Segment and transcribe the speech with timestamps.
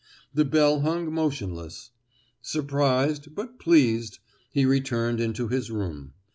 [0.33, 1.91] The bell hung motionless.
[2.41, 4.17] Surprised, but pleased,
[4.49, 6.13] he returned into his room.